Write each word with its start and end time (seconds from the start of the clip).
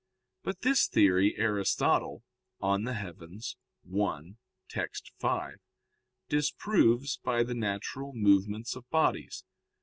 But 0.41 0.61
this 0.61 0.87
theory 0.87 1.35
Aristotle 1.37 2.23
(De 2.59 2.65
Caelo 2.65 3.55
i, 4.01 4.21
text. 4.67 5.11
5) 5.19 5.57
disproves 6.27 7.17
by 7.17 7.43
the 7.43 7.53
natural 7.53 8.11
movements 8.11 8.75
of 8.75 8.89
bodies. 8.89 9.43